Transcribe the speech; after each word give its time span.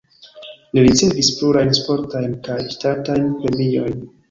Li 0.77 0.83
ricevis 0.87 1.29
plurajn 1.41 1.77
sportajn 1.81 2.35
kaj 2.49 2.59
ŝtatajn 2.73 3.31
premiojn. 3.45 4.05